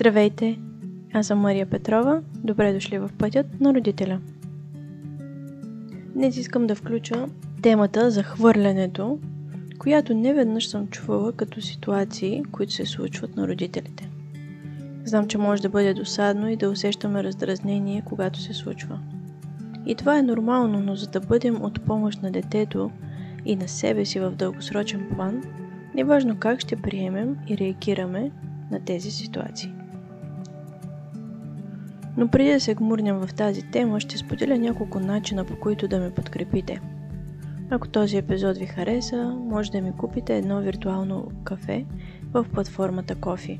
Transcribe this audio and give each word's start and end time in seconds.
Здравейте! 0.00 0.58
Аз 1.12 1.26
съм 1.26 1.38
Мария 1.38 1.66
Петрова. 1.66 2.22
Добре 2.34 2.72
дошли 2.72 2.98
в 2.98 3.10
пътят 3.18 3.60
на 3.60 3.74
родителя. 3.74 4.20
Днес 6.14 6.36
искам 6.36 6.66
да 6.66 6.74
включа 6.74 7.26
темата 7.62 8.10
за 8.10 8.22
хвърлянето, 8.22 9.18
която 9.78 10.14
не 10.14 10.34
веднъж 10.34 10.68
съм 10.68 10.88
чувала 10.88 11.32
като 11.32 11.60
ситуации, 11.60 12.42
които 12.52 12.72
се 12.72 12.86
случват 12.86 13.36
на 13.36 13.48
родителите. 13.48 14.10
Знам, 15.04 15.28
че 15.28 15.38
може 15.38 15.62
да 15.62 15.68
бъде 15.68 15.94
досадно 15.94 16.48
и 16.48 16.56
да 16.56 16.70
усещаме 16.70 17.24
раздразнение, 17.24 18.02
когато 18.06 18.40
се 18.40 18.54
случва. 18.54 19.00
И 19.86 19.94
това 19.94 20.18
е 20.18 20.22
нормално, 20.22 20.80
но 20.80 20.96
за 20.96 21.06
да 21.06 21.20
бъдем 21.20 21.62
от 21.62 21.80
помощ 21.80 22.22
на 22.22 22.30
детето 22.30 22.90
и 23.44 23.56
на 23.56 23.68
себе 23.68 24.04
си 24.04 24.20
в 24.20 24.30
дългосрочен 24.30 25.08
план, 25.14 25.42
неважно 25.94 26.36
как 26.36 26.60
ще 26.60 26.76
приемем 26.76 27.36
и 27.48 27.58
реагираме 27.58 28.30
на 28.70 28.80
тези 28.84 29.10
ситуации. 29.10 29.72
Но 32.16 32.28
преди 32.28 32.52
да 32.52 32.60
се 32.60 32.74
гмурнем 32.74 33.16
в 33.16 33.34
тази 33.34 33.62
тема, 33.62 34.00
ще 34.00 34.18
споделя 34.18 34.58
няколко 34.58 35.00
начина 35.00 35.44
по 35.44 35.56
които 35.56 35.88
да 35.88 36.00
ме 36.00 36.10
подкрепите. 36.10 36.80
Ако 37.70 37.88
този 37.88 38.16
епизод 38.16 38.56
ви 38.56 38.66
хареса, 38.66 39.36
може 39.40 39.70
да 39.70 39.80
ми 39.80 39.92
купите 39.92 40.36
едно 40.36 40.60
виртуално 40.60 41.30
кафе 41.44 41.84
в 42.32 42.46
платформата 42.52 43.14
Кофи. 43.14 43.58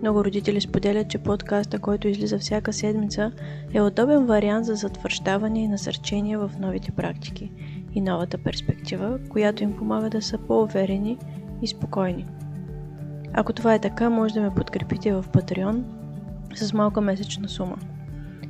Много 0.00 0.24
родители 0.24 0.60
споделят, 0.60 1.08
че 1.08 1.18
подкаста, 1.18 1.78
който 1.78 2.08
излиза 2.08 2.38
всяка 2.38 2.72
седмица, 2.72 3.32
е 3.74 3.80
удобен 3.80 4.26
вариант 4.26 4.66
за 4.66 4.74
затвърждаване 4.74 5.62
и 5.62 5.68
насърчение 5.68 6.36
в 6.36 6.50
новите 6.60 6.92
практики 6.92 7.52
и 7.94 8.00
новата 8.00 8.38
перспектива, 8.38 9.18
която 9.28 9.62
им 9.62 9.76
помага 9.76 10.10
да 10.10 10.22
са 10.22 10.38
по-уверени 10.38 11.18
и 11.62 11.66
спокойни. 11.66 12.26
Ако 13.32 13.52
това 13.52 13.74
е 13.74 13.80
така, 13.80 14.10
може 14.10 14.34
да 14.34 14.40
ме 14.40 14.54
подкрепите 14.54 15.12
в 15.12 15.24
Patreon 15.32 15.82
с 16.54 16.72
малка 16.72 17.00
месечна 17.00 17.48
сума. 17.48 17.76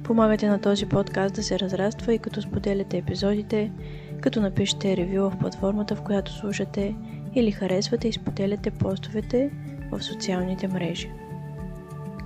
Помагате 0.04 0.48
на 0.48 0.60
този 0.60 0.86
подкаст 0.86 1.34
да 1.34 1.42
се 1.42 1.58
разраства 1.58 2.14
и 2.14 2.18
като 2.18 2.42
споделяте 2.42 2.98
епизодите, 2.98 3.72
като 4.20 4.40
напишете 4.40 4.96
ревю 4.96 5.30
в 5.30 5.38
платформата, 5.38 5.96
в 5.96 6.02
която 6.02 6.32
слушате 6.32 6.94
или 7.34 7.50
харесвате 7.50 8.08
и 8.08 8.12
споделяте 8.12 8.70
постовете 8.70 9.50
в 9.92 10.02
социалните 10.02 10.68
мрежи. 10.68 11.10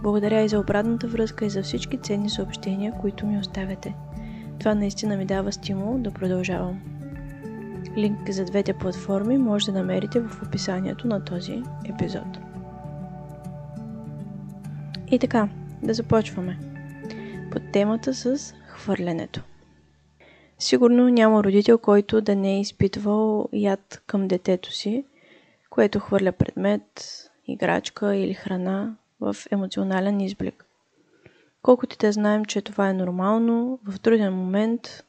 Благодаря 0.02 0.40
и 0.40 0.48
за 0.48 0.58
обратната 0.58 1.08
връзка 1.08 1.46
и 1.46 1.50
за 1.50 1.62
всички 1.62 1.98
ценни 1.98 2.30
съобщения, 2.30 2.92
които 3.00 3.26
ми 3.26 3.38
оставяте. 3.38 3.94
Това 4.58 4.74
наистина 4.74 5.16
ми 5.16 5.24
дава 5.26 5.52
стимул 5.52 5.98
да 5.98 6.10
продължавам. 6.10 6.80
Линк 7.96 8.30
за 8.30 8.44
двете 8.44 8.72
платформи 8.72 9.38
може 9.38 9.66
да 9.66 9.72
намерите 9.72 10.20
в 10.20 10.42
описанието 10.42 11.06
на 11.06 11.24
този 11.24 11.62
епизод. 11.84 12.38
И 15.10 15.18
така, 15.18 15.48
да 15.82 15.94
започваме. 15.94 16.58
Под 17.52 17.62
темата 17.72 18.14
с 18.14 18.54
хвърлянето. 18.66 19.42
Сигурно 20.58 21.08
няма 21.08 21.44
родител, 21.44 21.78
който 21.78 22.20
да 22.20 22.36
не 22.36 22.56
е 22.56 22.60
изпитвал 22.60 23.48
яд 23.52 24.02
към 24.06 24.28
детето 24.28 24.72
си, 24.72 25.04
което 25.70 25.98
хвърля 25.98 26.32
предмет, 26.32 26.82
играчка 27.46 28.16
или 28.16 28.34
храна 28.34 28.96
в 29.20 29.36
емоционален 29.50 30.20
изблик. 30.20 30.64
Колкото 31.62 31.98
те 31.98 32.12
знаем, 32.12 32.44
че 32.44 32.62
това 32.62 32.88
е 32.88 32.94
нормално, 32.94 33.78
в 33.88 34.00
труден 34.00 34.34
момент, 34.34 35.04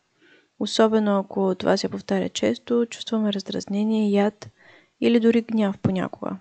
особено 0.59 1.19
ако 1.19 1.55
това 1.55 1.77
се 1.77 1.89
повтаря 1.89 2.29
често, 2.29 2.85
чувстваме 2.89 3.33
раздразнение, 3.33 4.11
яд 4.11 4.49
или 5.01 5.19
дори 5.19 5.41
гняв 5.41 5.77
понякога. 5.77 6.37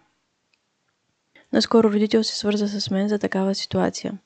Наскоро 1.52 1.92
родител 1.92 2.24
се 2.24 2.36
свърза 2.36 2.80
с 2.80 2.90
мен 2.90 3.08
за 3.08 3.18
такава 3.18 3.54
ситуация. 3.54 4.18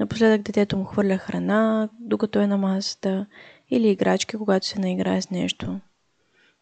Напоследък 0.00 0.42
детето 0.42 0.76
му 0.76 0.84
хвърля 0.84 1.16
храна, 1.16 1.88
докато 2.00 2.40
е 2.40 2.46
на 2.46 2.56
масата, 2.56 3.26
или 3.70 3.88
играчки, 3.88 4.36
когато 4.36 4.66
се 4.66 4.78
наиграе 4.78 5.22
с 5.22 5.30
нещо. 5.30 5.80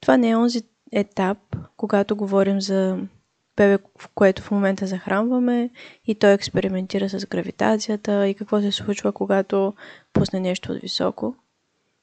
Това 0.01 0.17
не 0.17 0.31
е 0.31 0.37
онзи 0.37 0.63
етап, 0.93 1.39
когато 1.77 2.17
говорим 2.17 2.61
за 2.61 2.99
бебе, 3.57 3.79
в 3.99 4.09
което 4.15 4.43
в 4.43 4.51
момента 4.51 4.87
захранваме 4.87 5.71
и 6.07 6.15
той 6.15 6.33
експериментира 6.33 7.09
с 7.09 7.27
гравитацията 7.27 8.29
и 8.29 8.35
какво 8.35 8.61
се 8.61 8.73
случва, 8.73 9.13
когато 9.13 9.75
пусне 10.13 10.41
нещо 10.41 10.73
от 10.73 10.81
високо. 10.81 11.35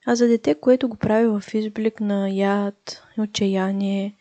А 0.06 0.16
за 0.16 0.28
дете, 0.28 0.56
което 0.56 0.90
го 0.90 0.96
прави 0.96 1.28
в 1.28 1.44
изблик 1.54 2.02
на 2.02 2.30
яд, 2.30 3.04
отчаяние, 3.18 4.16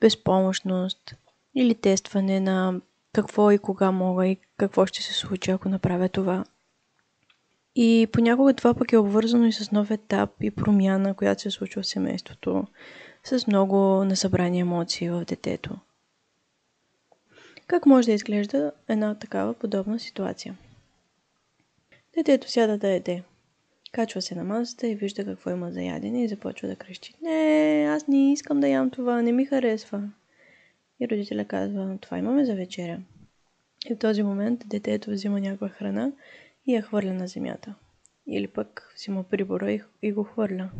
безпомощност 0.00 1.14
или 1.54 1.74
тестване 1.74 2.40
на 2.40 2.80
какво 3.12 3.50
и 3.50 3.58
кога 3.58 3.90
мога 3.90 4.26
и 4.26 4.36
какво 4.56 4.86
ще 4.86 5.02
се 5.02 5.12
случи, 5.12 5.50
ако 5.50 5.68
направя 5.68 6.08
това. 6.08 6.44
И 7.74 8.08
понякога 8.12 8.54
това 8.54 8.74
пък 8.74 8.92
е 8.92 8.96
обвързано 8.96 9.46
и 9.46 9.52
с 9.52 9.72
нов 9.72 9.90
етап 9.90 10.30
и 10.40 10.50
промяна, 10.50 11.14
която 11.14 11.42
се 11.42 11.50
случва 11.50 11.82
в 11.82 11.86
семейството, 11.86 12.66
с 13.24 13.46
много 13.46 13.76
насъбрани 14.04 14.60
емоции 14.60 15.10
в 15.10 15.24
детето. 15.24 15.76
Как 17.66 17.86
може 17.86 18.06
да 18.06 18.12
изглежда 18.12 18.72
една 18.88 19.14
такава 19.14 19.54
подобна 19.54 19.98
ситуация? 19.98 20.58
Детето 22.14 22.50
сяда 22.50 22.78
да 22.78 22.88
еде. 22.88 23.22
Качва 23.92 24.22
се 24.22 24.34
на 24.34 24.44
масата 24.44 24.88
и 24.88 24.94
вижда 24.94 25.24
какво 25.24 25.50
има 25.50 25.72
за 25.72 25.82
ядене 25.82 26.24
и 26.24 26.28
започва 26.28 26.68
да 26.68 26.76
крещи. 26.76 27.14
Не, 27.22 27.86
аз 27.90 28.08
не 28.08 28.32
искам 28.32 28.60
да 28.60 28.68
ям 28.68 28.90
това, 28.90 29.22
не 29.22 29.32
ми 29.32 29.46
харесва. 29.46 30.02
И 31.00 31.08
родителя 31.08 31.44
казва, 31.44 31.98
това 32.00 32.18
имаме 32.18 32.44
за 32.44 32.54
вечеря. 32.54 33.02
И 33.90 33.94
в 33.94 33.98
този 33.98 34.22
момент 34.22 34.62
детето 34.66 35.10
взима 35.10 35.40
някаква 35.40 35.68
храна 35.68 36.12
и 36.66 36.74
я 36.74 36.82
хвърля 36.82 37.12
на 37.12 37.28
земята. 37.28 37.74
Или 38.26 38.48
пък 38.48 38.92
взима 38.96 39.24
прибора 39.24 39.72
и, 39.72 39.82
и 40.02 40.12
го 40.12 40.24
хвърля. 40.24 40.70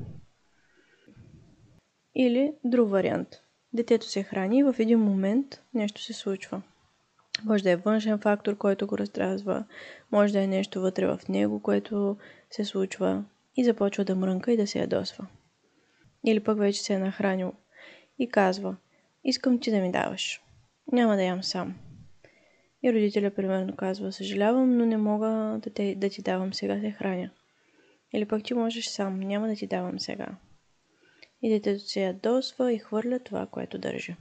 Или 2.15 2.55
друг 2.65 2.91
вариант. 2.91 3.29
Детето 3.73 4.07
се 4.07 4.23
храни 4.23 4.59
и 4.59 4.63
в 4.63 4.75
един 4.79 4.99
момент 4.99 5.63
нещо 5.75 6.03
се 6.03 6.13
случва. 6.13 6.63
Може 7.45 7.63
да 7.63 7.71
е 7.71 7.77
външен 7.77 8.19
фактор, 8.19 8.57
който 8.57 8.87
го 8.87 8.99
раздразва, 8.99 9.65
може 10.13 10.33
да 10.33 10.43
е 10.43 10.47
нещо 10.47 10.81
вътре 10.81 11.07
в 11.07 11.21
него, 11.29 11.63
което 11.63 12.17
се 12.51 12.65
случва 12.65 13.25
и 13.57 13.65
започва 13.65 14.05
да 14.05 14.17
мрънка 14.17 14.53
и 14.53 14.57
да 14.57 14.67
се 14.67 14.79
ядосва. 14.79 15.27
Или 16.25 16.41
пък 16.41 16.59
вече 16.59 16.83
се 16.83 16.95
е 16.95 16.99
нахранил 16.99 17.53
и 18.19 18.29
казва, 18.29 18.77
искам 19.25 19.61
ти 19.61 19.71
да 19.71 19.81
ми 19.81 19.93
даваш. 19.93 20.43
Няма 20.93 21.17
да 21.17 21.23
ям 21.23 21.43
сам. 21.43 21.75
И 22.83 22.93
родителя 22.93 23.31
примерно 23.31 23.77
казва, 23.77 24.13
съжалявам, 24.13 24.77
но 24.77 24.87
не 24.87 24.97
мога 24.97 25.61
да, 25.63 25.71
те, 25.75 25.95
да 25.95 26.09
ти 26.09 26.23
давам 26.23 26.55
сега, 26.55 26.81
се 26.81 26.91
храня. 26.91 27.31
Или 28.15 28.29
пък 28.29 28.45
ти 28.45 28.55
можеш 28.55 28.87
сам, 28.87 29.21
няма 29.21 29.49
да 29.49 29.55
ти 29.55 29.67
давам 29.67 30.01
сега. 30.01 30.27
И 31.43 31.51
детето 31.51 31.89
се 31.89 32.03
ядосва 32.03 32.73
и 32.73 32.79
хвърля 32.79 33.19
това, 33.19 33.47
което 33.47 33.79
държи. 33.79 34.17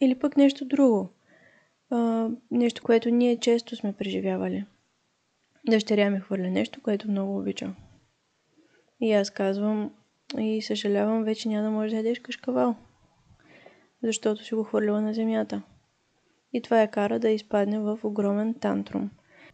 Или 0.00 0.18
пък 0.18 0.36
нещо 0.36 0.64
друго. 0.64 1.10
А, 1.90 2.28
нещо, 2.50 2.82
което 2.82 3.10
ние 3.10 3.36
често 3.36 3.76
сме 3.76 3.92
преживявали. 3.92 4.64
Дъщеря 5.68 6.10
ми 6.10 6.20
хвърля 6.20 6.50
нещо, 6.50 6.82
което 6.82 7.10
много 7.10 7.38
обича. 7.38 7.74
И 9.00 9.12
аз 9.12 9.30
казвам 9.30 9.94
и 10.38 10.62
съжалявам, 10.62 11.24
вече 11.24 11.48
няма 11.48 11.64
да 11.64 11.70
можеш 11.70 11.90
да 11.90 11.96
ядеш 11.96 12.18
кашкавал. 12.18 12.74
Защото 14.02 14.44
си 14.44 14.54
го 14.54 14.64
хвърлила 14.64 15.00
на 15.00 15.14
земята. 15.14 15.62
И 16.52 16.62
това 16.62 16.80
я 16.80 16.90
кара 16.90 17.18
да 17.18 17.30
изпадне 17.30 17.78
в 17.78 17.98
огромен 18.02 18.54
тантрум. 18.54 19.10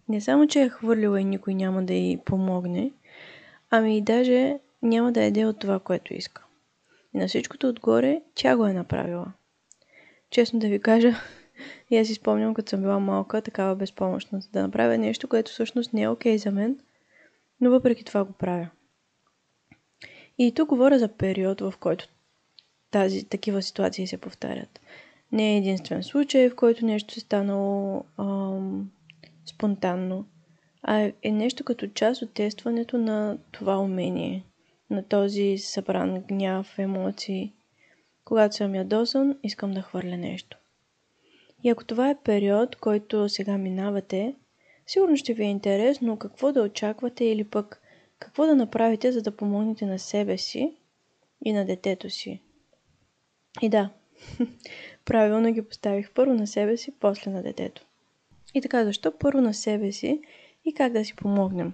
Не 0.09 0.21
само, 0.21 0.47
че 0.47 0.63
е 0.63 0.69
хвърлила 0.69 1.21
и 1.21 1.25
никой 1.25 1.55
няма 1.55 1.83
да 1.83 1.95
й 1.95 2.19
помогне, 2.25 2.93
ами 3.71 3.97
и 3.97 4.03
даже 4.03 4.59
няма 4.83 5.13
да 5.13 5.25
яде 5.25 5.47
от 5.47 5.59
това, 5.59 5.79
което 5.79 6.15
иска. 6.15 6.45
И 7.15 7.19
на 7.19 7.29
всичкото 7.29 7.69
отгоре 7.69 8.23
тя 8.35 8.57
го 8.57 8.67
е 8.67 8.73
направила. 8.73 9.33
Честно 10.31 10.59
да 10.59 10.69
ви 10.69 10.81
кажа, 10.81 11.15
и 11.91 11.99
аз 11.99 12.07
си 12.07 12.15
спомням, 12.15 12.55
като 12.55 12.71
съм 12.71 12.81
била 12.81 12.99
малка, 12.99 13.43
такава 13.43 13.77
безпомощност, 13.77 14.53
да 14.53 14.63
направя 14.63 14.99
нещо, 14.99 15.29
което 15.29 15.51
всъщност 15.51 15.93
не 15.93 16.03
е 16.03 16.09
окей 16.09 16.35
okay 16.35 16.43
за 16.43 16.51
мен, 16.51 16.79
но 17.61 17.71
въпреки 17.71 18.05
това 18.05 18.25
го 18.25 18.33
правя. 18.33 18.69
И 20.39 20.53
тук 20.55 20.69
говоря 20.69 20.99
за 20.99 21.09
период, 21.09 21.61
в 21.61 21.75
който 21.81 22.09
тази, 22.91 23.25
такива 23.25 23.63
ситуации 23.63 24.07
се 24.07 24.17
повтарят. 24.17 24.81
Не 25.33 25.55
е 25.55 25.59
единствен 25.59 26.03
случай, 26.03 26.51
в 26.51 26.57
който 26.57 26.87
нещо 26.87 27.15
е 27.17 27.21
станало 27.21 28.05
ам, 28.19 28.91
спонтанно, 29.47 30.25
а 30.83 31.13
е 31.23 31.31
нещо 31.31 31.65
като 31.65 31.87
част 31.87 32.23
от 32.23 32.35
тестването 32.35 32.99
на 32.99 33.39
това 33.53 33.79
умение, 33.79 34.45
на 34.91 35.03
този 35.03 35.59
събран 35.59 36.21
гняв, 36.29 36.79
емоции. 36.79 37.53
Когато 38.25 38.57
съм 38.57 38.75
ядосан, 38.75 39.39
искам 39.43 39.73
да 39.73 39.83
хвърля 39.83 40.17
нещо. 40.17 40.59
И 41.65 41.69
ако 41.69 41.85
това 41.85 42.11
е 42.11 42.21
период, 42.25 42.77
който 42.77 43.29
сега 43.29 43.59
минавате, 43.59 44.35
сигурно 44.87 45.17
ще 45.17 45.35
ви 45.35 45.45
е 45.45 45.51
интересно 45.51 46.17
какво 46.17 46.53
да 46.53 46.63
очаквате 46.63 47.25
или 47.25 47.45
пък 47.45 47.81
какво 48.19 48.47
да 48.47 48.57
направите, 48.57 49.13
за 49.13 49.23
да 49.23 49.37
помогнете 49.37 49.87
на 49.87 49.99
себе 49.99 50.39
си 50.39 50.77
и 51.45 51.53
на 51.53 51.65
детето 51.65 52.11
си. 52.11 52.43
И 53.63 53.69
да, 53.69 53.91
правилно 55.05 55.53
ги 55.53 55.63
поставих 55.63 56.11
първо 56.11 56.35
на 56.35 56.47
себе 56.47 56.77
си, 56.77 56.95
после 57.01 57.31
на 57.31 57.43
детето. 57.43 57.87
И 58.55 58.61
така, 58.61 58.85
защо 58.85 59.13
първо 59.19 59.41
на 59.41 59.55
себе 59.55 59.93
си 59.93 60.21
и 60.65 60.75
как 60.75 60.93
да 60.93 61.05
си 61.05 61.17
помогнем? 61.17 61.73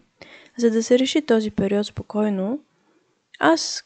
За 0.58 0.70
да 0.70 0.82
се 0.82 0.98
реши 0.98 1.22
този 1.22 1.50
период 1.50 1.86
спокойно, 1.86 2.60
аз 3.38 3.84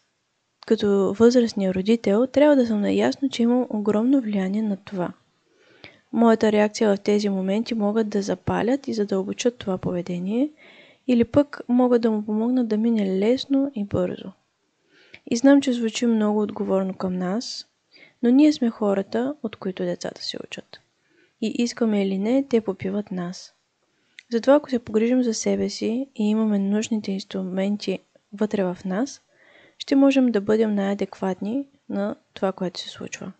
като 0.67 1.15
възрастния 1.19 1.75
родител 1.75 2.27
трябва 2.27 2.57
да 2.57 2.67
съм 2.67 2.81
наясно, 2.81 3.29
че 3.29 3.43
имам 3.43 3.67
огромно 3.71 4.21
влияние 4.21 4.63
на 4.63 4.77
това. 4.77 5.13
Моята 6.13 6.53
реакция 6.53 6.97
в 6.97 7.01
тези 7.01 7.29
моменти 7.29 7.75
могат 7.75 8.09
да 8.09 8.23
запалят 8.23 8.89
и 8.89 8.95
задълбочат 8.95 9.59
това 9.59 9.79
поведение 9.79 10.51
или 11.09 11.25
пък 11.25 11.61
могат 11.69 12.03
да 12.03 12.11
му 12.11 12.25
помогнат 12.25 12.69
да 12.69 12.77
мине 12.77 13.19
лесно 13.19 13.71
и 13.75 13.85
бързо. 13.85 14.33
И 15.31 15.37
знам, 15.37 15.61
че 15.61 15.73
звучи 15.73 16.07
много 16.07 16.43
отговорно 16.43 16.95
към 16.95 17.19
нас, 17.19 17.67
но 18.23 18.31
ние 18.31 18.53
сме 18.53 18.71
хората, 18.71 19.35
от 19.43 19.57
които 19.57 19.85
децата 19.85 20.23
се 20.23 20.39
учат. 20.45 20.81
И 21.41 21.55
искаме 21.59 22.03
или 22.07 22.19
не, 22.19 22.47
те 22.49 22.61
попиват 22.61 23.11
нас. 23.11 23.55
Затова 24.33 24.55
ако 24.55 24.71
се 24.71 24.79
погрижим 24.79 25.23
за 25.23 25.35
себе 25.35 25.69
си 25.69 26.09
и 26.15 26.31
имаме 26.31 26.59
нужните 26.59 27.13
инструменти 27.13 27.99
вътре 28.33 28.65
в 28.65 28.79
нас, 28.85 29.23
ще 29.79 29.97
можем 29.97 30.33
да 30.33 30.41
бъдем 30.41 30.75
най-адекватни 30.75 31.69
на 31.89 32.17
това, 32.35 32.53
което 32.53 32.81
се 32.81 32.89
случва. 32.89 33.33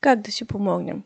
Как 0.00 0.20
да 0.20 0.32
си 0.32 0.44
помогнем? 0.44 1.02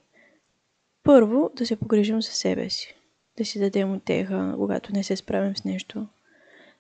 Първо, 1.03 1.51
да 1.57 1.67
се 1.67 1.77
погрижим 1.77 2.23
за 2.23 2.31
себе 2.31 2.71
си. 2.71 3.00
Да 3.41 3.45
си 3.45 3.59
дадем 3.59 3.93
отеха, 3.93 4.55
когато 4.57 4.93
не 4.93 5.03
се 5.03 5.17
справим 5.17 5.57
с 5.57 5.65
нещо. 5.65 6.07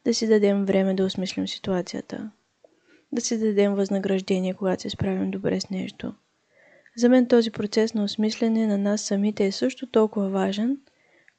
Да 0.05 0.15
си 0.15 0.27
дадем 0.27 0.65
време 0.65 0.95
да 0.95 1.05
осмислим 1.05 1.49
ситуацията. 1.49 2.31
Да 3.12 3.21
си 3.21 3.39
дадем 3.39 3.75
възнаграждение, 3.75 4.55
когато 4.55 4.83
се 4.83 4.91
справим 4.91 5.31
добре 5.31 5.61
с 5.61 5.71
нещо. 5.71 6.15
За 6.97 7.09
мен 7.09 7.29
този 7.29 7.51
процес 7.51 7.95
на 7.95 8.05
осмислене 8.05 8.67
на 8.67 8.79
нас 8.79 9.01
самите 9.01 9.47
е 9.47 9.53
също 9.53 9.87
толкова 9.87 10.29
важен, 10.29 10.79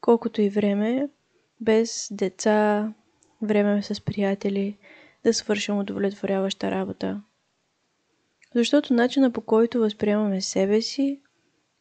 колкото 0.01 0.41
и 0.41 0.49
време 0.49 1.09
без 1.59 2.07
деца, 2.11 2.93
време 3.41 3.83
с 3.83 4.01
приятели, 4.01 4.77
да 5.23 5.33
свършим 5.33 5.79
удовлетворяваща 5.79 6.71
работа. 6.71 7.21
Защото 8.55 8.93
начина 8.93 9.31
по 9.31 9.41
който 9.41 9.79
възприемаме 9.79 10.41
себе 10.41 10.81
си 10.81 11.21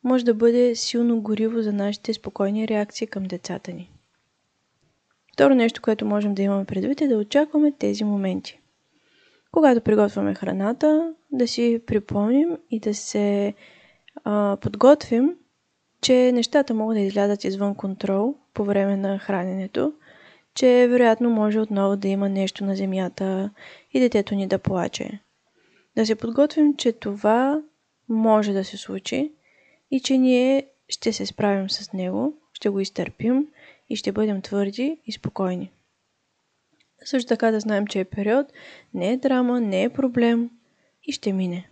може 0.04 0.24
да 0.24 0.34
бъде 0.34 0.74
силно 0.74 1.20
гориво 1.20 1.62
за 1.62 1.72
нашите 1.72 2.14
спокойни 2.14 2.68
реакции 2.68 3.06
към 3.06 3.24
децата 3.24 3.72
ни. 3.72 3.90
Второ 5.32 5.54
нещо, 5.54 5.82
което 5.82 6.06
можем 6.06 6.34
да 6.34 6.42
имаме 6.42 6.64
предвид 6.64 7.00
е 7.00 7.08
да 7.08 7.16
очакваме 7.16 7.72
тези 7.72 8.04
моменти. 8.04 8.60
Когато 9.52 9.80
приготвяме 9.80 10.34
храната, 10.34 11.14
да 11.32 11.48
си 11.48 11.82
припомним 11.86 12.58
и 12.70 12.80
да 12.80 12.94
се 12.94 13.54
а, 14.24 14.56
подготвим, 14.60 15.34
че 16.00 16.32
нещата 16.32 16.74
могат 16.74 16.96
да 16.96 17.00
излязат 17.00 17.44
извън 17.44 17.74
контрол 17.74 18.34
по 18.54 18.64
време 18.64 18.96
на 18.96 19.18
храненето, 19.18 19.92
че 20.54 20.88
вероятно 20.90 21.30
може 21.30 21.60
отново 21.60 21.96
да 21.96 22.08
има 22.08 22.28
нещо 22.28 22.64
на 22.64 22.76
земята 22.76 23.50
и 23.92 24.00
детето 24.00 24.34
ни 24.34 24.48
да 24.48 24.58
плаче. 24.58 25.20
Да 25.96 26.06
се 26.06 26.14
подготвим, 26.14 26.76
че 26.76 26.92
това 26.92 27.62
може 28.08 28.52
да 28.52 28.64
се 28.64 28.76
случи 28.76 29.32
и 29.90 30.00
че 30.00 30.18
ние 30.18 30.66
ще 30.88 31.12
се 31.12 31.26
справим 31.26 31.70
с 31.70 31.92
него, 31.92 32.34
ще 32.52 32.68
го 32.68 32.80
изтърпим 32.80 33.46
и 33.88 33.96
ще 33.96 34.12
бъдем 34.12 34.42
твърди 34.42 34.98
и 35.06 35.12
спокойни. 35.12 35.72
Също 37.04 37.28
така 37.28 37.50
да 37.50 37.60
знаем, 37.60 37.86
че 37.86 38.00
е 38.00 38.04
период, 38.04 38.46
не 38.94 39.12
е 39.12 39.16
драма, 39.16 39.60
не 39.60 39.82
е 39.82 39.90
проблем 39.90 40.50
и 41.02 41.12
ще 41.12 41.32
мине. 41.32 41.70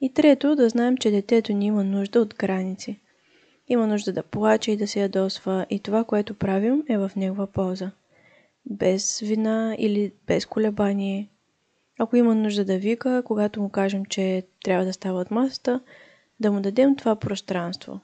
И 0.00 0.14
трето, 0.14 0.56
да 0.56 0.68
знаем, 0.68 0.96
че 0.96 1.10
детето 1.10 1.52
ни 1.52 1.66
има 1.66 1.84
нужда 1.84 2.20
от 2.20 2.34
граници. 2.34 3.00
Има 3.68 3.86
нужда 3.86 4.12
да 4.12 4.22
плаче 4.22 4.72
и 4.72 4.76
да 4.76 4.86
се 4.86 5.00
ядосва 5.00 5.66
и 5.70 5.80
това, 5.80 6.04
което 6.04 6.34
правим 6.34 6.84
е 6.88 6.98
в 6.98 7.10
негова 7.16 7.46
полза. 7.46 7.90
Без 8.66 9.20
вина 9.20 9.76
или 9.78 10.12
без 10.26 10.46
колебание. 10.46 11.28
Ако 11.98 12.16
има 12.16 12.34
нужда 12.34 12.64
да 12.64 12.78
вика, 12.78 13.22
когато 13.26 13.62
му 13.62 13.68
кажем, 13.68 14.04
че 14.04 14.46
трябва 14.64 14.84
да 14.84 14.92
става 14.92 15.20
от 15.20 15.30
масата, 15.30 15.80
да 16.40 16.52
му 16.52 16.60
дадем 16.60 16.96
това 16.96 17.16
пространство. 17.16 18.00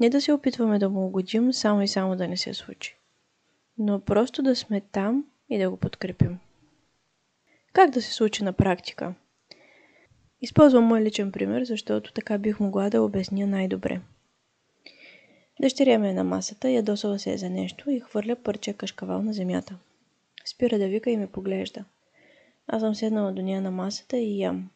Не 0.00 0.10
да 0.10 0.20
се 0.20 0.32
опитваме 0.32 0.78
да 0.78 0.88
му 0.88 1.06
угодим, 1.06 1.52
само 1.52 1.82
и 1.82 1.88
само 1.88 2.16
да 2.16 2.28
не 2.28 2.36
се 2.36 2.54
случи. 2.54 2.96
Но 3.78 4.00
просто 4.00 4.42
да 4.42 4.56
сме 4.56 4.80
там 4.80 5.24
и 5.48 5.58
да 5.58 5.70
го 5.70 5.76
подкрепим. 5.76 6.38
Как 7.72 7.90
да 7.90 8.02
се 8.02 8.12
случи 8.12 8.44
на 8.44 8.52
практика? 8.52 9.14
Използвам 10.40 10.84
мой 10.84 11.00
личен 11.00 11.32
пример, 11.32 11.64
защото 11.64 12.12
така 12.12 12.38
бих 12.38 12.60
могла 12.60 12.90
да 12.90 13.02
обясня 13.02 13.46
най-добре. 13.46 14.00
Дъщеря 15.60 15.98
ми 15.98 16.08
е 16.08 16.12
на 16.12 16.24
масата, 16.24 16.70
ядосала 16.70 17.18
се 17.18 17.32
е 17.32 17.38
за 17.38 17.50
нещо 17.50 17.90
и 17.90 18.00
хвърля 18.00 18.36
парче 18.36 18.72
кашкавал 18.72 19.22
на 19.22 19.32
земята. 19.32 19.78
Спира 20.44 20.78
да 20.78 20.88
вика 20.88 21.10
и 21.10 21.16
ме 21.16 21.26
поглежда. 21.26 21.84
Аз 22.66 22.82
съм 22.82 22.94
седнала 22.94 23.32
до 23.32 23.42
нея 23.42 23.62
на 23.62 23.70
масата 23.70 24.18
и 24.18 24.40
ям. 24.40 24.70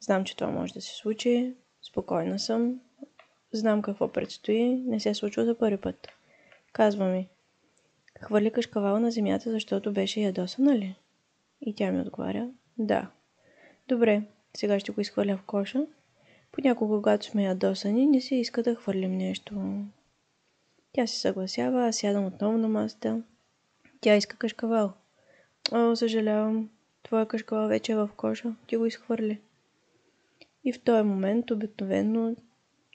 Знам, 0.00 0.24
че 0.24 0.36
това 0.36 0.50
може 0.50 0.74
да 0.74 0.80
се 0.80 0.96
случи, 0.96 1.54
спокойна 1.82 2.38
съм, 2.38 2.80
знам 3.52 3.82
какво 3.82 4.08
предстои, 4.08 4.64
не 4.64 5.00
се 5.00 5.10
е 5.10 5.14
случва 5.14 5.44
за 5.44 5.58
първи 5.58 5.76
път. 5.76 6.08
Казва 6.72 7.06
ми, 7.06 7.28
хвърли 8.20 8.50
кашкавал 8.50 9.00
на 9.00 9.10
земята, 9.10 9.50
защото 9.50 9.92
беше 9.92 10.20
ядосана 10.20 10.78
ли? 10.78 10.96
И 11.60 11.74
тя 11.74 11.92
ми 11.92 12.00
отговаря, 12.00 12.50
да. 12.78 13.10
Добре, 13.88 14.22
сега 14.56 14.80
ще 14.80 14.92
го 14.92 15.00
изхвърля 15.00 15.36
в 15.36 15.42
коша. 15.42 15.86
Понякога, 16.52 16.96
когато 16.96 17.26
сме 17.26 17.44
ядосани, 17.44 18.06
не 18.06 18.20
се 18.20 18.34
иска 18.34 18.62
да 18.62 18.74
хвърлим 18.74 19.12
нещо. 19.12 19.84
Тя 20.92 21.06
се 21.06 21.20
съгласява, 21.20 21.88
аз 21.88 21.96
сядам 21.96 22.26
отново 22.26 22.58
на 22.58 22.68
масата. 22.68 23.22
Тя 24.00 24.16
иска 24.16 24.36
кашкавал. 24.36 24.92
О, 25.72 25.96
съжалявам, 25.96 26.70
твоя 27.10 27.26
кашкавал 27.26 27.68
вече 27.68 27.92
е 27.92 27.96
в 27.96 28.10
коша, 28.16 28.54
ти 28.66 28.76
го 28.76 28.86
изхвърли. 28.86 29.40
И 30.64 30.72
в 30.72 30.80
този 30.80 31.02
момент 31.02 31.50
обикновено 31.50 32.36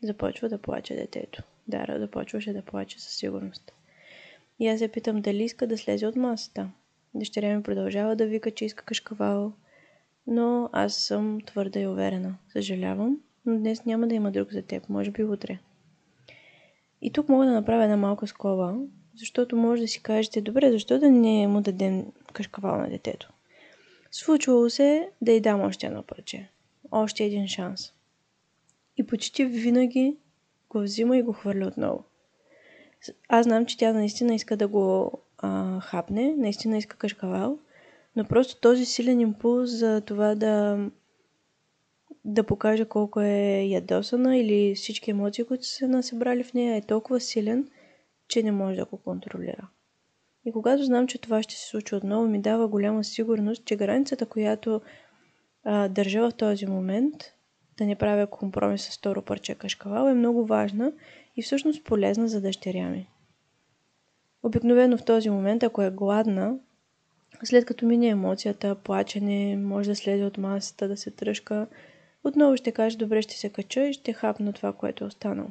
започва 0.04 0.50
да 0.50 0.58
плаче 0.58 0.96
детето. 0.96 1.44
Дара 1.68 2.00
започваше 2.00 2.54
да 2.54 2.62
плаче 2.62 3.02
със 3.02 3.14
сигурност. 3.14 3.74
И 4.60 4.68
аз 4.68 4.80
се 4.80 4.88
питам 4.88 5.22
дали 5.22 5.44
иска 5.44 5.68
да 5.68 5.78
слезе 5.78 6.08
от 6.08 6.16
масата. 6.16 6.70
Дъщеря 7.16 7.58
ми 7.58 7.64
продължава 7.64 8.16
да 8.16 8.26
вика, 8.26 8.52
че 8.52 8.66
иска 8.66 8.86
кашкавал, 8.86 9.54
но 10.28 10.70
аз 10.72 10.96
съм 10.96 11.40
твърда 11.46 11.80
и 11.80 11.88
уверена. 11.88 12.38
Съжалявам, 12.50 13.20
но 13.46 13.58
днес 13.58 13.86
няма 13.86 14.08
да 14.08 14.16
има 14.16 14.32
друг 14.32 14.52
за 14.52 14.62
теб, 14.62 14.90
може 14.90 15.12
би 15.12 15.24
утре. 15.24 15.60
И 17.02 17.12
тук 17.12 17.30
мога 17.30 17.46
да 17.46 17.52
направя 17.52 17.84
една 17.84 17.98
малка 17.98 18.28
скоба, 18.28 18.76
защото 19.16 19.58
може 19.58 19.82
да 19.82 19.88
си 19.88 20.04
кажете, 20.04 20.42
добре, 20.42 20.72
защо 20.72 21.00
да 21.00 21.12
не 21.12 21.48
му 21.48 21.62
дадем 21.62 22.06
кашкавал 22.34 22.78
на 22.78 22.90
детето? 22.90 23.32
Случвало 24.18 24.70
се 24.70 25.10
да 25.22 25.32
й 25.32 25.42
дам 25.42 25.62
още 25.62 25.88
едно 25.88 26.04
парче. 26.04 26.50
Още 26.92 27.24
един 27.24 27.48
шанс. 27.48 27.94
И 28.98 29.06
почти 29.06 29.46
винаги 29.46 30.18
го 30.70 30.80
взима 30.80 31.18
и 31.18 31.22
го 31.22 31.34
хвърля 31.34 31.68
отново. 31.68 32.04
Аз 33.30 33.44
знам, 33.44 33.66
че 33.66 33.78
тя 33.78 33.94
наистина 33.94 34.36
иска 34.36 34.58
да 34.58 34.68
го 34.68 35.12
а, 35.38 35.80
хапне, 35.80 36.36
наистина 36.38 36.78
иска 36.78 36.98
кашкавал, 36.98 37.60
но 38.16 38.26
просто 38.26 38.62
този 38.62 38.86
силен 38.86 39.20
импулс 39.20 39.70
за 39.70 40.02
това 40.02 40.36
да, 40.36 40.86
да 42.26 42.44
покаже 42.44 42.86
колко 42.86 43.22
е 43.22 43.68
ядосана 43.70 44.38
или 44.38 44.76
всички 44.76 45.12
емоции, 45.12 45.44
които 45.44 45.66
са 45.66 45.88
насъбрали 45.88 46.44
в 46.44 46.54
нея, 46.54 46.76
е 46.76 46.82
толкова 46.82 47.20
силен, 47.20 47.70
че 48.28 48.44
не 48.44 48.52
може 48.52 48.76
да 48.78 48.86
го 48.86 48.98
контролира. 48.98 49.68
И 50.46 50.52
когато 50.52 50.84
знам, 50.84 51.08
че 51.08 51.18
това 51.18 51.44
ще 51.44 51.56
се 51.56 51.68
случи 51.68 51.96
отново, 51.96 52.28
ми 52.28 52.42
дава 52.42 52.68
голяма 52.68 53.04
сигурност, 53.04 53.66
че 53.66 53.76
границата, 53.76 54.26
която 54.26 54.82
а, 55.64 55.88
държа 55.88 56.30
в 56.30 56.34
този 56.34 56.66
момент, 56.66 57.14
да 57.78 57.86
не 57.86 57.96
правя 57.96 58.28
компромис 58.28 58.84
с 58.84 58.98
второ 58.98 59.22
парче 59.22 59.56
кашкавал, 59.56 60.08
е 60.08 60.14
много 60.14 60.46
важна 60.46 60.92
и 61.36 61.42
всъщност 61.42 61.84
полезна 61.84 62.28
за 62.28 62.42
дъщеря 62.42 62.90
ми. 62.90 63.10
Обикновено 64.44 64.98
в 64.98 65.06
този 65.06 65.30
момент, 65.30 65.64
ако 65.64 65.82
е 65.82 65.92
гладна, 65.92 66.60
след 67.44 67.66
като 67.66 67.86
мине 67.86 68.08
емоцията, 68.08 68.76
плачене, 68.76 69.58
може 69.58 69.90
да 69.90 69.96
слезе 69.96 70.24
от 70.24 70.38
масата, 70.38 70.88
да 70.88 70.98
се 70.98 71.12
тръжка, 71.12 71.68
отново 72.24 72.58
ще 72.58 72.72
каже, 72.72 72.98
добре, 72.98 73.22
ще 73.22 73.38
се 73.38 73.50
кача 73.50 73.88
и 73.88 73.94
ще 73.94 74.14
хапна 74.14 74.54
това, 74.54 74.74
което 74.74 75.04
е 75.04 75.08
останало. 75.08 75.50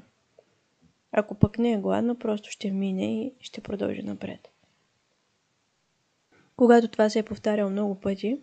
Ако 1.12 1.34
пък 1.34 1.58
не 1.58 1.72
е 1.72 1.78
гладна, 1.78 2.18
просто 2.18 2.50
ще 2.50 2.70
мине 2.70 3.22
и 3.22 3.34
ще 3.40 3.60
продължи 3.60 4.02
напред. 4.02 4.53
Когато 6.56 6.88
това 6.88 7.08
се 7.08 7.18
е 7.18 7.22
повтаряло 7.22 7.70
много 7.70 7.94
пъти, 7.94 8.38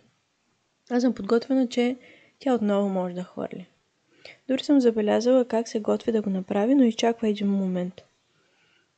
аз 0.90 1.02
съм 1.02 1.14
подготвена, 1.14 1.68
че 1.68 1.98
тя 2.40 2.54
отново 2.54 2.90
може 2.90 3.16
да 3.16 3.24
хвърли. 3.24 3.68
Дори 4.48 4.64
съм 4.64 4.80
забелязала 4.80 5.46
как 5.46 5.68
се 5.68 5.80
готви 5.80 6.12
да 6.12 6.22
го 6.22 6.30
направи, 6.30 6.76
но 6.76 6.84
изчаква 6.84 7.28
един 7.28 7.48
момент. 7.48 7.94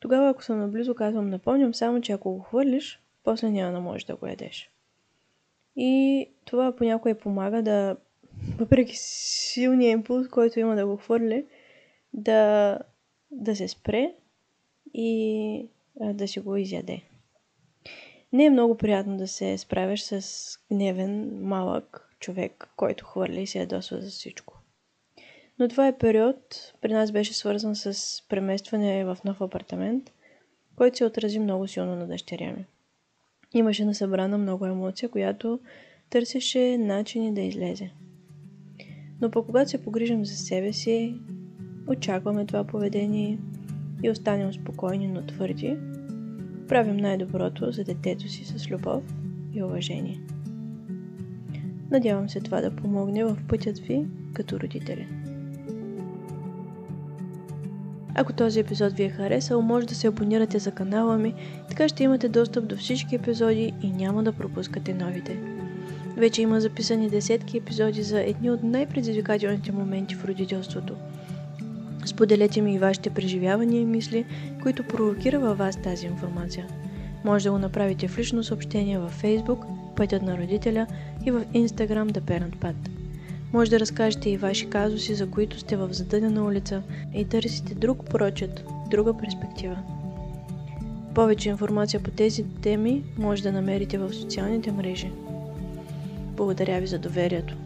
Тогава, 0.00 0.30
ако 0.30 0.44
съм 0.44 0.58
наблизо, 0.58 0.94
казвам, 0.94 1.30
напомням 1.30 1.74
само, 1.74 2.00
че 2.00 2.12
ако 2.12 2.34
го 2.34 2.40
хвърлиш, 2.40 3.00
после 3.24 3.50
няма 3.50 3.72
да 3.72 3.80
можеш 3.80 4.04
да 4.04 4.16
го 4.16 4.26
ядеш. 4.26 4.70
И 5.76 6.26
това 6.44 6.76
понякога 6.76 7.18
помага 7.18 7.62
да, 7.62 7.96
въпреки 8.58 8.96
силния 8.96 9.90
импулс, 9.90 10.28
който 10.28 10.60
има 10.60 10.76
да 10.76 10.86
го 10.86 10.96
хвърли, 10.96 11.46
да 12.12 12.78
да 13.30 13.56
се 13.56 13.68
спре 13.68 14.14
и 14.94 15.68
да 16.00 16.28
си 16.28 16.40
го 16.40 16.56
изяде. 16.56 17.02
Не 18.34 18.44
е 18.44 18.50
много 18.50 18.76
приятно 18.76 19.16
да 19.16 19.28
се 19.28 19.58
справяш 19.58 20.02
с 20.02 20.22
гневен, 20.72 21.40
малък 21.42 22.16
човек, 22.20 22.68
който 22.76 23.04
хвърля 23.04 23.40
и 23.40 23.46
се 23.46 23.58
ядосва 23.58 24.00
за 24.00 24.10
всичко. 24.10 24.60
Но 25.58 25.68
това 25.68 25.88
е 25.88 25.98
период, 25.98 26.36
при 26.80 26.92
нас 26.92 27.12
беше 27.12 27.34
свързан 27.34 27.76
с 27.76 28.22
преместване 28.28 29.04
в 29.04 29.18
нов 29.24 29.40
апартамент, 29.40 30.12
който 30.76 30.96
се 30.96 31.04
отрази 31.04 31.38
много 31.38 31.68
силно 31.68 31.96
на 31.96 32.06
дъщеря 32.06 32.52
ми. 32.52 32.64
Имаше 33.52 33.84
насъбрана 33.84 34.38
много 34.38 34.66
емоция, 34.66 35.08
която 35.08 35.60
търсеше 36.10 36.78
начини 36.78 37.34
да 37.34 37.40
излезе. 37.40 37.90
Но 39.20 39.30
по 39.30 39.46
когато 39.46 39.70
се 39.70 39.84
погрижим 39.84 40.24
за 40.24 40.36
себе 40.36 40.72
си, 40.72 41.14
очакваме 41.88 42.46
това 42.46 42.64
поведение 42.64 43.38
и 44.02 44.10
останем 44.10 44.52
спокойни, 44.52 45.08
но 45.08 45.26
твърди, 45.26 45.76
правим 46.68 46.96
най-доброто 46.96 47.70
за 47.70 47.84
детето 47.84 48.28
си 48.28 48.44
с 48.44 48.70
любов 48.70 49.02
и 49.54 49.62
уважение. 49.62 50.20
Надявам 51.90 52.28
се 52.28 52.40
това 52.40 52.60
да 52.60 52.76
помогне 52.76 53.24
в 53.24 53.36
пътят 53.48 53.78
ви 53.78 54.06
като 54.34 54.60
родители. 54.60 55.08
Ако 58.14 58.32
този 58.32 58.60
епизод 58.60 58.92
ви 58.92 59.02
е 59.02 59.10
харесал, 59.10 59.62
може 59.62 59.86
да 59.86 59.94
се 59.94 60.06
абонирате 60.06 60.58
за 60.58 60.70
канала 60.70 61.18
ми, 61.18 61.34
така 61.68 61.88
ще 61.88 62.04
имате 62.04 62.28
достъп 62.28 62.66
до 62.66 62.76
всички 62.76 63.14
епизоди 63.14 63.72
и 63.82 63.90
няма 63.90 64.22
да 64.22 64.32
пропускате 64.32 64.94
новите. 64.94 65.38
Вече 66.16 66.42
има 66.42 66.60
записани 66.60 67.10
десетки 67.10 67.56
епизоди 67.56 68.02
за 68.02 68.20
едни 68.20 68.50
от 68.50 68.62
най-предизвикателните 68.62 69.72
моменти 69.72 70.14
в 70.14 70.24
родителството. 70.24 70.94
Споделете 72.06 72.60
ми 72.60 72.74
и 72.74 72.78
вашите 72.78 73.10
преживявания 73.10 73.80
и 73.80 73.86
мисли, 73.86 74.24
които 74.62 74.82
провокира 74.82 75.38
във 75.38 75.58
вас 75.58 75.82
тази 75.82 76.06
информация. 76.06 76.66
Може 77.24 77.44
да 77.44 77.50
го 77.50 77.58
направите 77.58 78.08
в 78.08 78.18
лично 78.18 78.44
съобщение 78.44 78.98
във 78.98 79.22
Facebook, 79.22 79.66
Пътят 79.96 80.22
на 80.22 80.38
родителя 80.38 80.86
и 81.26 81.30
в 81.30 81.44
Instagram 81.54 82.10
The 82.10 82.20
Parent 82.20 82.56
Path. 82.56 82.90
Може 83.52 83.70
да 83.70 83.80
разкажете 83.80 84.30
и 84.30 84.36
ваши 84.36 84.70
казуси, 84.70 85.14
за 85.14 85.30
които 85.30 85.58
сте 85.58 85.76
в 85.76 85.92
задънена 85.92 86.44
улица 86.44 86.82
и 87.14 87.24
търсите 87.24 87.74
друг 87.74 88.10
прочет, 88.10 88.64
друга 88.90 89.16
перспектива. 89.18 89.76
Повече 91.14 91.48
информация 91.48 92.02
по 92.02 92.10
тези 92.10 92.44
теми 92.62 93.02
може 93.18 93.42
да 93.42 93.52
намерите 93.52 93.98
в 93.98 94.14
социалните 94.14 94.72
мрежи. 94.72 95.10
Благодаря 96.36 96.80
ви 96.80 96.86
за 96.86 96.98
доверието. 96.98 97.56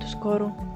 До 0.00 0.08
скоро! 0.08 0.75